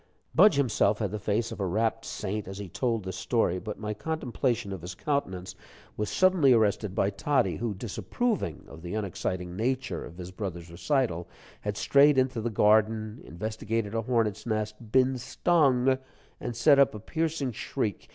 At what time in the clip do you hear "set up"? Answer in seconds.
16.55-16.95